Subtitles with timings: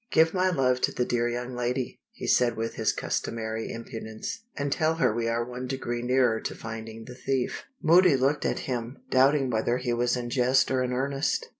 [0.09, 4.71] "Give my love to the dear young lady," he said with his customary impudence; "and
[4.71, 8.97] tell her we are one degree nearer to finding the thief." Moody looked at him,
[9.11, 11.47] doubting whether he was in jest or in earnest.